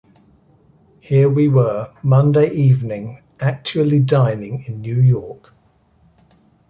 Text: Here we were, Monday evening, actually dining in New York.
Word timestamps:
Here 0.99 1.29
we 1.29 1.47
were, 1.47 1.93
Monday 2.01 2.49
evening, 2.51 3.21
actually 3.39 3.99
dining 3.99 4.63
in 4.63 4.81
New 4.81 4.99
York. 4.99 5.53